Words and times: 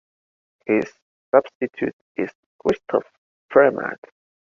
His 0.65 0.91
substitute 1.29 1.95
is 2.17 2.31
Christophe 2.57 3.05
Premat. 3.53 3.99